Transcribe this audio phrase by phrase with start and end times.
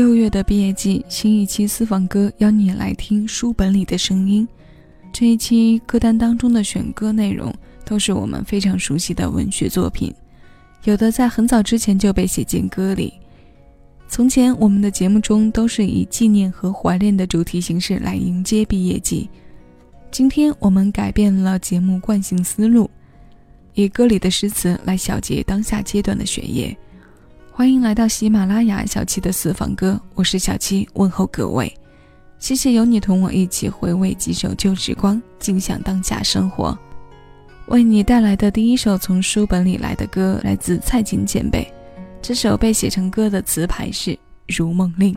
[0.00, 4.48] 六月的毕业季，新一期私房歌邀你来听书本里的声音。
[5.12, 7.54] 这一期歌单当中的选歌内容
[7.84, 10.10] 都是我们非常熟悉的文学作品，
[10.84, 13.12] 有的在很早之前就被写进歌里。
[14.08, 19.28] 从前我们的节目中都是以纪念和怀念的主题形式来迎接毕业季，
[20.10, 22.88] 今天我们改变了节目惯性思路，
[23.74, 26.74] 以歌里的诗词来小结当下阶段的学业。
[27.52, 31.70] 欢迎来到喜马拉雅小七的私房歌，我是小七，问候各位。
[32.38, 36.76] 谢谢有你同我一起回味几首旧时光，尽享当下生活。
[37.66, 41.70] 为你带来的第一首从书本里来的歌，来自蔡琴前辈。
[42.22, 44.12] 这首被写成歌的词牌是
[44.46, 45.14] 《如梦令》。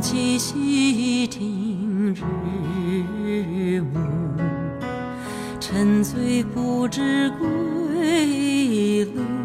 [0.00, 3.98] 起细听日暮
[5.60, 9.37] 沉醉不知归路。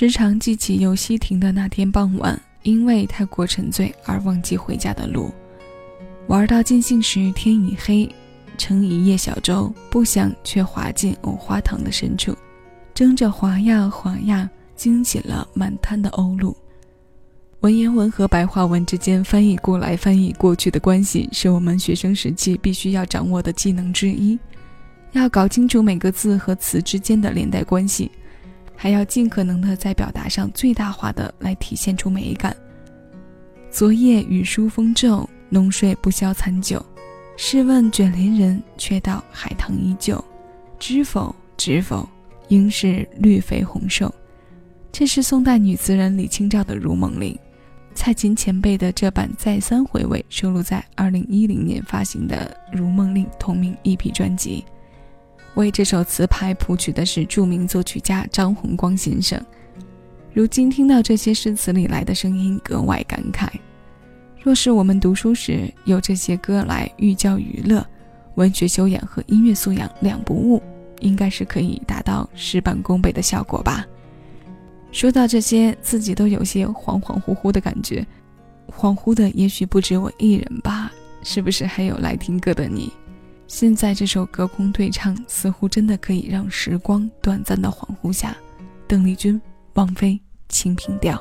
[0.00, 5.28] 时常记起游西亭的那天傍晚，因为太过沉醉而忘记回家的路。
[6.28, 8.08] 玩到尽兴时，天已黑，
[8.56, 12.32] 撑一叶小舟，不想却滑进藕花塘的深处，
[12.94, 16.54] 争着划呀划呀，惊起了满滩的鸥鹭。
[17.62, 24.38] 文言文和白话文之间翻译过来翻译过去的关系，是我们学生时期必须要掌握的技能之一。
[25.10, 28.08] 要搞清楚每个字和词之间的连带关系，
[28.80, 32.56] 还要尽可能的在表达上最大化的来体现出美感。
[33.72, 36.80] 昨夜雨疏风骤，浓睡不消残酒。
[37.36, 40.24] 试问卷帘人，却道海棠依旧。
[40.78, 41.34] 知否？
[41.56, 42.08] 知否？
[42.48, 44.14] 应是绿肥红瘦。
[44.92, 47.34] 这是宋代女词人李清照的《如梦令》。
[47.94, 54.64] 蔡琴前辈的这版再三回味收录在2010年发行的《如梦令》同名 EP 专辑。
[55.58, 59.44] 为这首词牌谱曲的是著名作曲家张弘光先生。
[60.32, 63.48] 如今听到这些诗词里来的声音，格外感慨。
[64.40, 67.84] 若是我们读书时有这些歌来寓教于乐，
[68.36, 70.62] 文学修养和音乐素养两不误，
[71.00, 73.84] 应该是可以达到事半功倍的效果吧。
[74.92, 78.06] 说到这些，自己都有些恍恍惚惚的感觉，
[78.70, 80.92] 恍惚的也许不止我一人吧？
[81.24, 82.92] 是不是还有来听歌的你？
[83.48, 88.36] 现在这首隔空对唱，似乎真的可以让时光短暂的恍惚下。
[88.86, 89.40] 邓丽君、
[89.72, 90.12] 王菲
[90.50, 91.16] 《清平调》。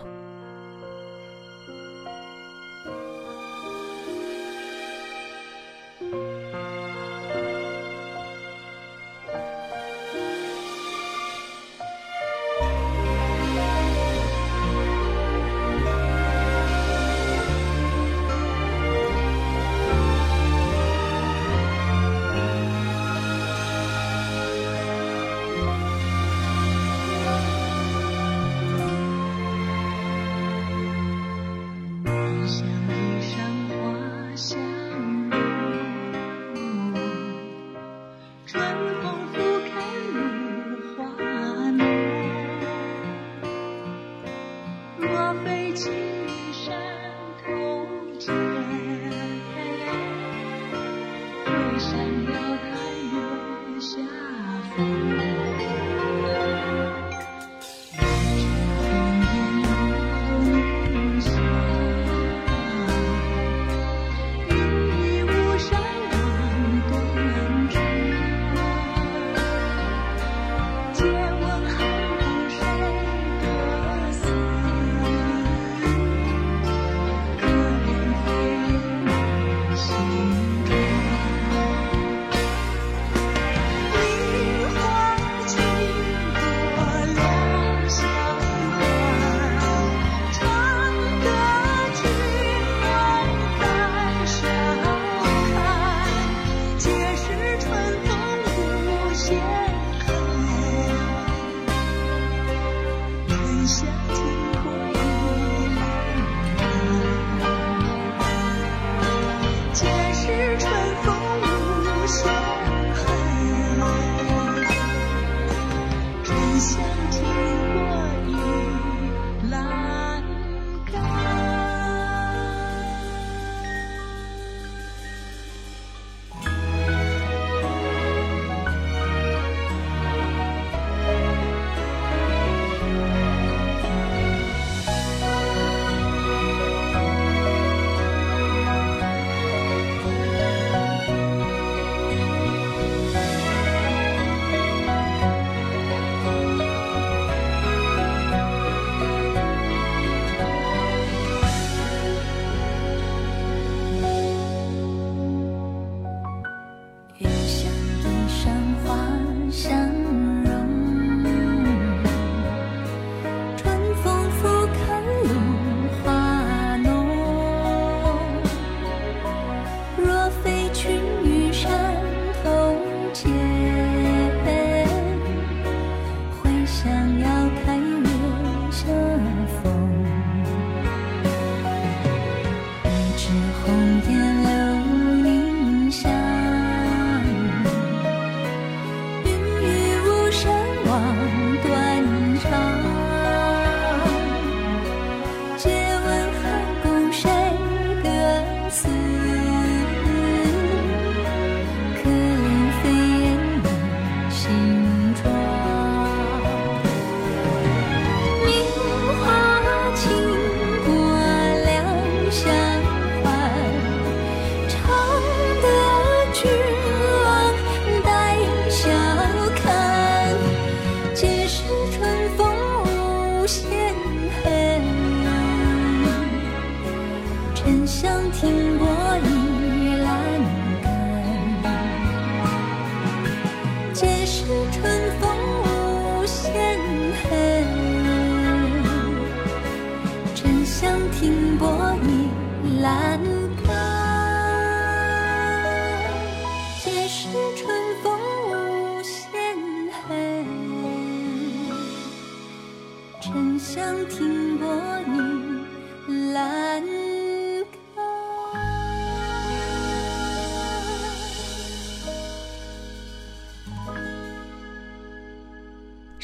[227.58, 229.07] 沉香停泊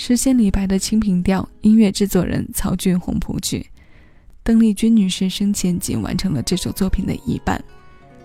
[0.06, 3.66] 诗仙李白的《清平调》，音乐制作人曹俊宏谱曲。
[4.44, 7.64] 邓丽君女士生前仅完成了这首作品的一半，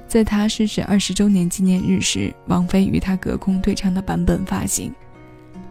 [0.08, 4.92] 在她逝世二十周年纪念日时，王菲与她隔空对唱的版本发行。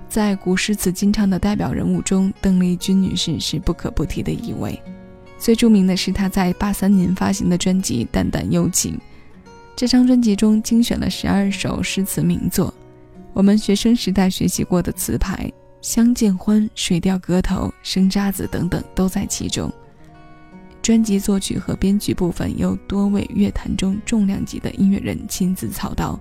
[0.07, 4.81] 在古诗词金唱的代表人物中，邓丽君女士是不可不提的一位。
[5.37, 8.95] 最著名的是她在八三年发行的专辑《淡淡幽情》，
[9.75, 12.73] 这张专辑中精选了十二首诗词名作，
[13.33, 15.51] 我们学生时代学习过的词牌。
[15.81, 19.71] 《相见欢》《水调歌头》《生渣子》等等都在其中。
[20.81, 26.17] 专辑作曲和编曲部分由多位乐坛中重量级的音乐人亲自操刀。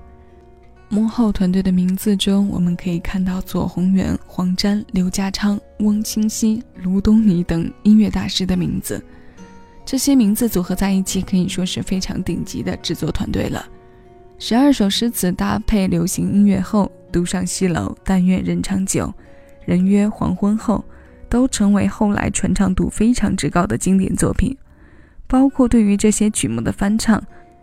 [0.89, 9.05] 幕后团队的名字中，我们可以看到左宏元、黄沾、刘家昌、翁清溪、卢东尼等音乐大师的名字。
[9.85, 13.65] 这些名字组合在一起，可以说是非常顶级的制作团队了。
[14.39, 19.13] 十二首诗词搭配流行音乐后，独上西楼，但愿人长久。
[19.67, 20.83] 人约黄昏后，
[21.29, 24.57] 都成为后来传唱度非常之高的经典作品。
[25.27, 27.23] 包括对于这些曲目的翻唱，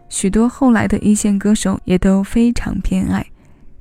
[0.10, 3.26] 许多后来的一线歌手也都非常偏爱。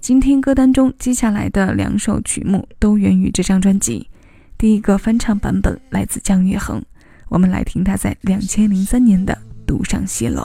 [0.00, 4.09] 今天歌单中接下来的两首曲目都源于这张专辑。
[4.57, 6.81] 第一个翻唱版本来自姜育恒，
[7.29, 9.35] 我们来听他在两千零三年的
[9.67, 10.43] 《独上西楼》。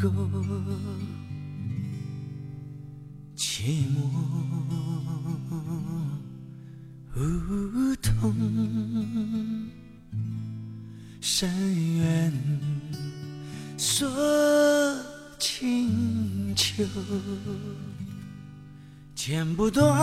[0.00, 0.12] 如钩，
[3.36, 3.98] 寂寞
[7.16, 8.32] 梧桐，
[11.20, 11.50] 深
[11.96, 12.32] 渊
[13.76, 14.08] 锁
[15.36, 16.84] 清秋，
[19.16, 19.98] 剪不断，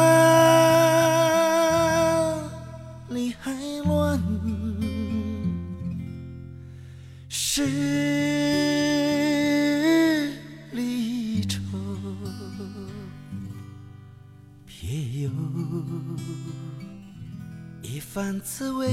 [17.81, 18.87] 一番滋味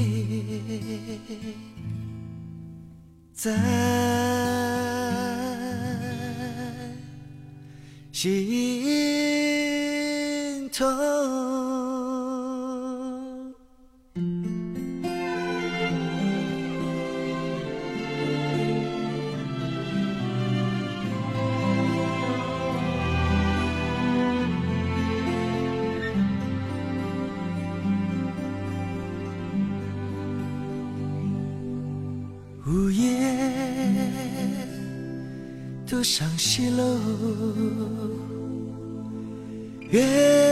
[3.33, 3.53] 在
[8.13, 8.31] 心
[10.71, 11.52] 头。
[36.03, 36.99] 上西楼，
[39.91, 40.52] 月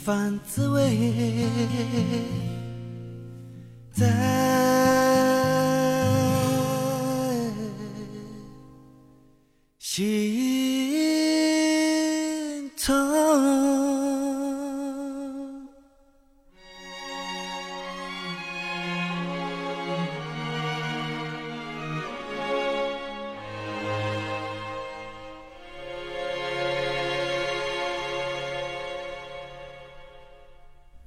[0.00, 1.46] 一番滋味，
[3.92, 4.29] 在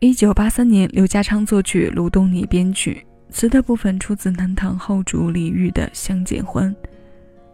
[0.03, 6.69] 一九八三年，刘家昌作曲，卢东尼编曲，词的部分出自南唐后主李煜的《相见欢》。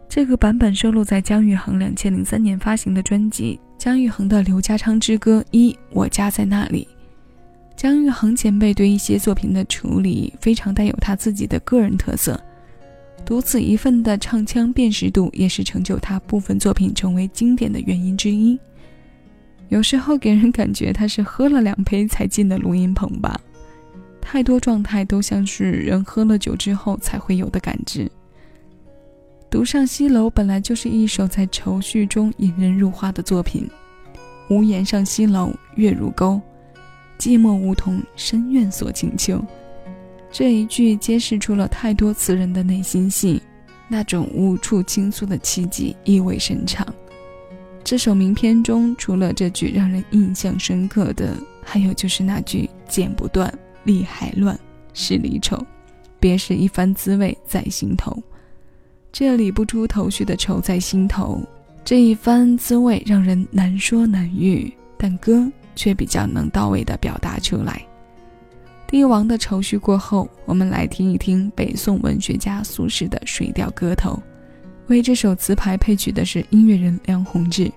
[0.08, 6.88] 这个版本收录在姜育恒两千零三年发行的专辑《姜育恒的刘家昌之歌一我家在那里》。
[7.76, 12.42] 姜育恒前辈对一些作品的处理非常带有他自己的个人特色，
[13.24, 18.58] 独此一份的唱腔辨识度也是成就他部分作品成为经典的原因之一。
[19.70, 23.40] 有时候给人感觉他是喝了两杯才进的录音棚吧，
[24.20, 28.10] 太多状态都像是人喝了酒之后才会有的感知。
[29.48, 33.68] 独上西楼本来就是一首在愁绪中引人入画的作品，
[34.48, 36.40] 无言上西楼月如钩，
[37.16, 39.40] 寂寞梧桐深院锁清秋。
[40.32, 43.40] 这一句揭示出了太多词人的内心戏，
[43.88, 46.86] 那种无处倾诉的凄寂意味深长。
[47.90, 54.56] 这首名篇中，除了这句让人印象深刻的，还有就是那句“剪不断，理还乱，
[54.94, 55.60] 是离愁，
[56.20, 58.16] 别是一番滋味在心头”。
[59.10, 61.42] 这理不出头绪的愁在心头，
[61.84, 67.84] 这一番滋味让人难说难喻，但歌却比较能到位的表达出来。
[68.86, 74.12] 帝王的愁绪过后，我们来听一听北宋文学家苏轼的《水调歌头》。
[74.86, 77.68] 为这首词牌配曲的是音乐人梁鸿志。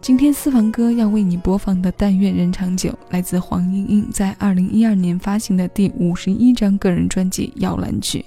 [0.00, 8.20] 今天私房歌要为你播放的《但愿人长久》，来自黄莺莺在二零一二年发行的第五十一张个人专辑《摇篮曲》。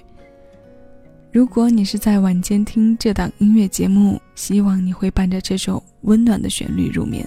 [1.32, 7.26] 如果你是在晚间听这档音乐节目，希望你会伴着这首温暖的旋律入眠。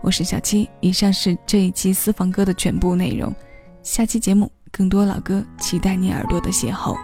[0.00, 3.34] 我是小七，以上是这一期私房歌的全部内容。
[3.82, 6.96] 下期节目更多老歌，期待你耳朵的邂逅。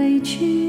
[0.00, 0.59] 委屈。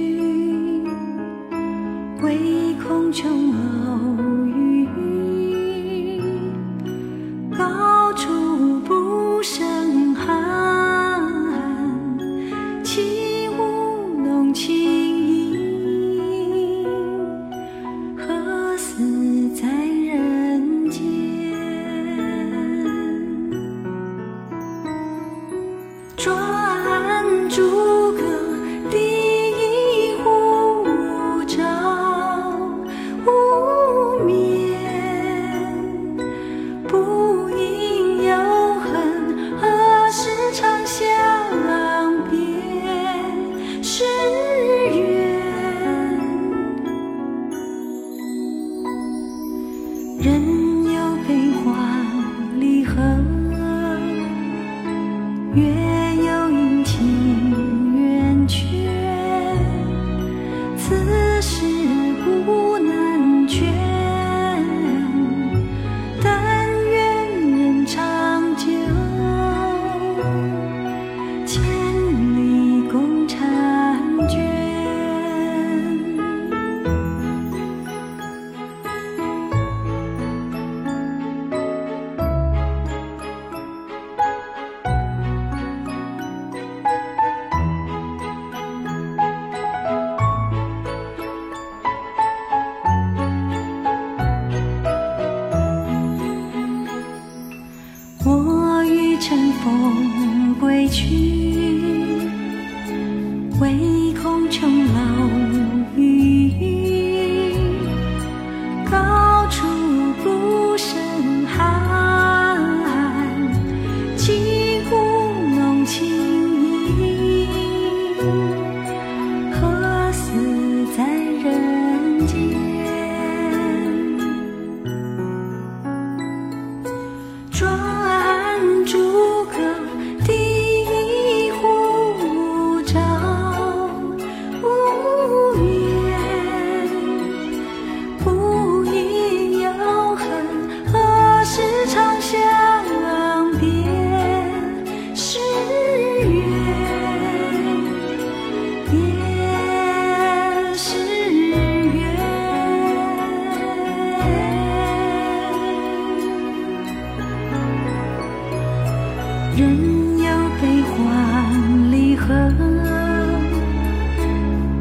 [159.56, 162.52] 人有悲欢离合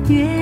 [0.09, 0.40] 月